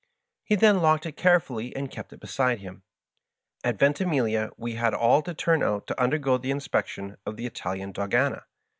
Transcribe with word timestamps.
He 0.43 0.55
then 0.55 0.81
locked 0.81 1.05
it 1.05 1.11
carefully 1.11 1.75
and 1.75 1.91
kept 1.91 2.11
it 2.11 2.19
beside 2.19 2.57
him. 2.57 2.81
At 3.63 3.77
Yentimiglia 3.77 4.49
we 4.57 4.73
had 4.73 4.95
aU 4.95 5.21
to 5.21 5.35
turn 5.35 5.61
out 5.61 5.85
to 5.85 6.01
undergo 6.01 6.39
the 6.39 6.49
inspection 6.49 7.17
of 7.23 7.37
the 7.37 7.45
Italian 7.45 7.93
dogcma. 7.93 8.45